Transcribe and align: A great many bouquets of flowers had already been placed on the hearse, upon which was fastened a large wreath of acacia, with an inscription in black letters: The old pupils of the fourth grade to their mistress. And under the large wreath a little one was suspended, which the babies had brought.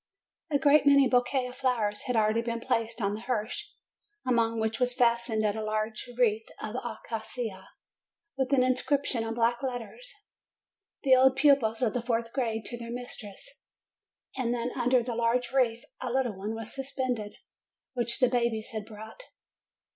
A 0.49 0.57
great 0.57 0.87
many 0.87 1.07
bouquets 1.07 1.47
of 1.47 1.57
flowers 1.57 2.01
had 2.07 2.15
already 2.15 2.41
been 2.41 2.59
placed 2.59 2.99
on 3.03 3.13
the 3.13 3.19
hearse, 3.21 3.71
upon 4.25 4.59
which 4.59 4.79
was 4.79 4.95
fastened 4.95 5.45
a 5.45 5.63
large 5.63 6.09
wreath 6.17 6.47
of 6.59 6.73
acacia, 6.83 7.65
with 8.35 8.51
an 8.51 8.63
inscription 8.63 9.23
in 9.23 9.35
black 9.35 9.61
letters: 9.61 10.11
The 11.03 11.15
old 11.15 11.35
pupils 11.35 11.83
of 11.83 11.93
the 11.93 12.01
fourth 12.01 12.33
grade 12.33 12.65
to 12.65 12.79
their 12.79 12.89
mistress. 12.89 13.61
And 14.35 14.55
under 14.75 15.03
the 15.03 15.13
large 15.13 15.51
wreath 15.51 15.85
a 16.01 16.09
little 16.09 16.33
one 16.35 16.55
was 16.55 16.73
suspended, 16.73 17.35
which 17.93 18.17
the 18.19 18.27
babies 18.27 18.69
had 18.71 18.85
brought. 18.87 19.21